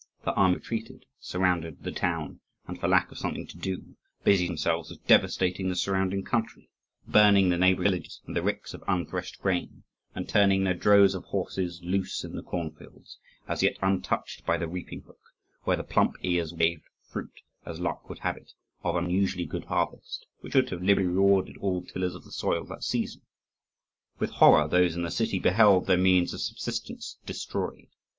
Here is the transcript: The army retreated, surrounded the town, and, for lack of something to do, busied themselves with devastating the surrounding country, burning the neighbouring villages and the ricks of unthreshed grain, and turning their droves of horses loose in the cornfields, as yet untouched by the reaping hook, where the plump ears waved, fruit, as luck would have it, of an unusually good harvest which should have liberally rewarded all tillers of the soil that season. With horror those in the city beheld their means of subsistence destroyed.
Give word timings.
The 0.25 0.33
army 0.33 0.55
retreated, 0.55 1.05
surrounded 1.19 1.83
the 1.83 1.91
town, 1.91 2.39
and, 2.65 2.79
for 2.79 2.87
lack 2.87 3.11
of 3.11 3.19
something 3.19 3.45
to 3.45 3.55
do, 3.55 3.97
busied 4.23 4.49
themselves 4.49 4.89
with 4.89 5.05
devastating 5.05 5.69
the 5.69 5.75
surrounding 5.75 6.23
country, 6.23 6.71
burning 7.07 7.49
the 7.49 7.57
neighbouring 7.59 7.91
villages 7.91 8.19
and 8.25 8.35
the 8.35 8.41
ricks 8.41 8.73
of 8.73 8.83
unthreshed 8.87 9.39
grain, 9.43 9.83
and 10.15 10.27
turning 10.27 10.63
their 10.63 10.73
droves 10.73 11.13
of 11.13 11.25
horses 11.25 11.81
loose 11.83 12.23
in 12.23 12.35
the 12.35 12.41
cornfields, 12.41 13.19
as 13.47 13.61
yet 13.61 13.77
untouched 13.83 14.43
by 14.43 14.57
the 14.57 14.67
reaping 14.67 15.01
hook, 15.01 15.21
where 15.65 15.77
the 15.77 15.83
plump 15.83 16.15
ears 16.23 16.51
waved, 16.51 16.85
fruit, 17.07 17.39
as 17.63 17.79
luck 17.79 18.09
would 18.09 18.19
have 18.21 18.37
it, 18.37 18.53
of 18.83 18.95
an 18.95 19.05
unusually 19.05 19.45
good 19.45 19.65
harvest 19.65 20.25
which 20.39 20.53
should 20.53 20.71
have 20.71 20.81
liberally 20.81 21.09
rewarded 21.11 21.57
all 21.57 21.83
tillers 21.83 22.15
of 22.15 22.23
the 22.23 22.31
soil 22.31 22.63
that 22.63 22.83
season. 22.83 23.21
With 24.17 24.31
horror 24.31 24.67
those 24.67 24.95
in 24.95 25.03
the 25.03 25.11
city 25.11 25.37
beheld 25.37 25.85
their 25.85 25.95
means 25.95 26.33
of 26.33 26.41
subsistence 26.41 27.19
destroyed. 27.27 27.85